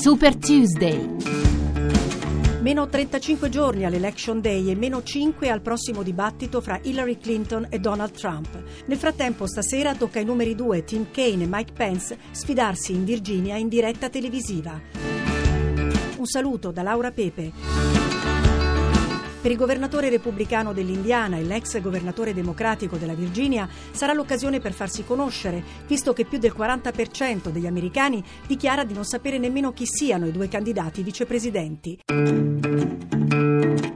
[0.00, 1.14] Super Tuesday.
[2.62, 7.78] Meno 35 giorni all'Election Day e meno 5 al prossimo dibattito fra Hillary Clinton e
[7.80, 8.48] Donald Trump.
[8.86, 13.56] Nel frattempo, stasera tocca ai numeri 2 Tim Kaine e Mike Pence sfidarsi in Virginia
[13.56, 14.80] in diretta televisiva.
[16.16, 17.99] Un saluto da Laura Pepe.
[19.40, 25.02] Per il governatore repubblicano dell'Indiana e l'ex governatore democratico della Virginia sarà l'occasione per farsi
[25.02, 30.26] conoscere, visto che più del 40% degli americani dichiara di non sapere nemmeno chi siano
[30.26, 33.19] i due candidati vicepresidenti.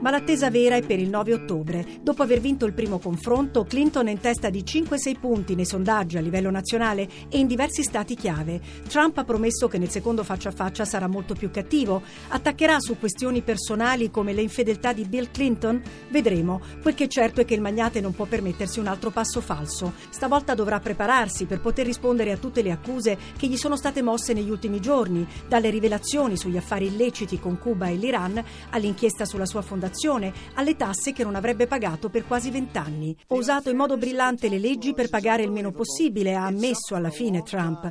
[0.05, 1.83] Ma l'attesa vera è per il 9 ottobre.
[1.99, 6.15] Dopo aver vinto il primo confronto, Clinton è in testa di 5-6 punti nei sondaggi
[6.15, 8.61] a livello nazionale e in diversi stati chiave.
[8.87, 12.03] Trump ha promesso che nel secondo faccia a faccia sarà molto più cattivo.
[12.27, 15.81] Attaccherà su questioni personali come le infedeltà di Bill Clinton?
[16.09, 16.61] Vedremo.
[16.83, 19.93] Quel che è certo è che il magnate non può permettersi un altro passo falso.
[20.09, 24.33] Stavolta dovrà prepararsi per poter rispondere a tutte le accuse che gli sono state mosse
[24.33, 29.63] negli ultimi giorni, dalle rivelazioni sugli affari illeciti con Cuba e l'Iran all'inchiesta sulla sua
[29.63, 33.15] fondazione tassazione alle tasse che non avrebbe pagato per quasi vent'anni.
[33.27, 37.09] Ho usato in modo brillante le leggi per pagare il meno possibile, ha ammesso alla
[37.09, 37.89] fine Trump.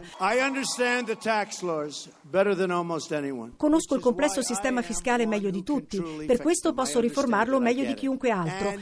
[3.56, 8.30] Conosco il complesso sistema fiscale meglio di tutti, per questo posso riformarlo meglio di chiunque
[8.30, 8.74] altro.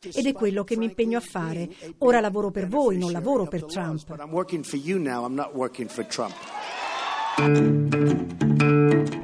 [0.00, 1.68] Ed è quello che mi impegno a fare.
[1.98, 4.14] Ora lavoro per voi, non lavoro per Trump.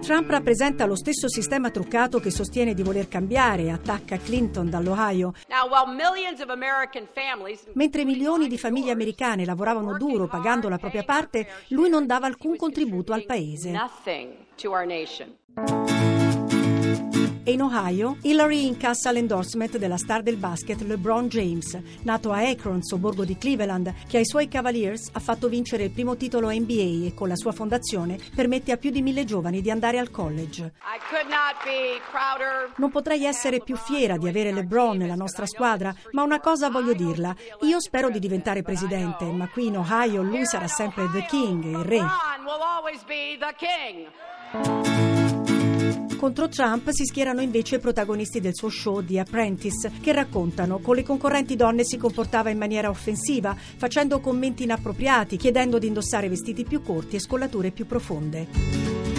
[0.00, 5.32] Trump rappresenta lo stesso sistema truccato che sostiene di voler cambiare e attacca Clinton dall'Ohio.
[7.72, 12.56] Mentre milioni di famiglie americane lavoravano duro pagando la propria parte, lui non dava alcun
[12.56, 13.72] contributo al paese.
[17.46, 22.82] E in Ohio, Hillary incassa l'endorsement della star del basket LeBron James, nato a Akron,
[22.82, 27.12] sobborgo di Cleveland, che ai suoi Cavaliers ha fatto vincere il primo titolo NBA e
[27.14, 30.72] con la sua fondazione permette a più di mille giovani di andare al college.
[32.76, 36.94] Non potrei essere più fiera di avere LeBron nella nostra squadra, ma una cosa voglio
[36.94, 37.36] dirla.
[37.60, 41.84] Io spero di diventare presidente, ma qui in Ohio lui sarà sempre The King, il
[41.84, 42.00] re.
[46.16, 50.94] Contro Trump si schierano invece i protagonisti del suo show The Apprentice, che raccontano con
[50.94, 56.64] le concorrenti donne si comportava in maniera offensiva, facendo commenti inappropriati, chiedendo di indossare vestiti
[56.64, 59.13] più corti e scollature più profonde.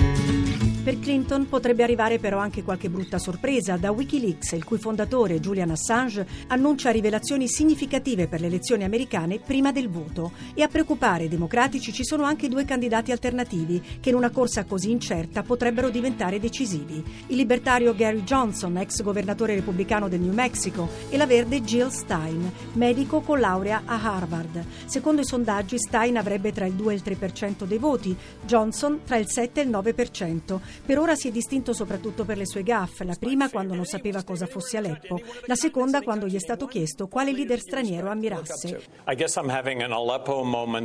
[0.85, 5.71] Per Clinton potrebbe arrivare però anche qualche brutta sorpresa da Wikileaks, il cui fondatore Julian
[5.71, 10.33] Assange annuncia rivelazioni significative per le elezioni americane prima del voto.
[10.53, 14.65] E a preoccupare i democratici ci sono anche due candidati alternativi che in una corsa
[14.65, 17.03] così incerta potrebbero diventare decisivi.
[17.29, 22.51] Il libertario Gary Johnson, ex governatore repubblicano del New Mexico, e la verde Jill Stein,
[22.73, 24.63] medico con laurea a Harvard.
[24.85, 28.15] Secondo i sondaggi Stein avrebbe tra il 2 e il 3% dei voti,
[28.45, 30.73] Johnson tra il 7 e il 9%.
[30.85, 34.23] Per ora si è distinto soprattutto per le sue gaffe, la prima quando non sapeva
[34.23, 38.81] cosa fosse Aleppo, la seconda quando gli è stato chiesto quale leader straniero ammirasse.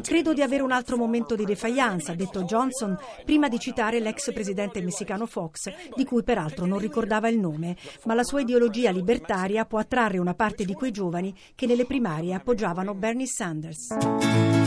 [0.03, 4.33] Credo di avere un altro momento di defiance, ha detto Johnson, prima di citare l'ex
[4.33, 9.65] presidente messicano Fox, di cui peraltro non ricordava il nome, ma la sua ideologia libertaria
[9.65, 14.60] può attrarre una parte di quei giovani che nelle primarie appoggiavano Bernie Sanders.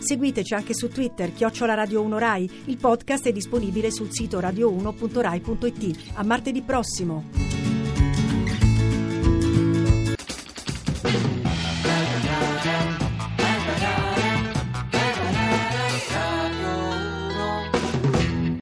[0.00, 2.50] Seguiteci anche su Twitter, chiocciola Radio 1 Rai.
[2.66, 6.12] Il podcast è disponibile sul sito radio1.rai.it.
[6.14, 7.67] A martedì prossimo!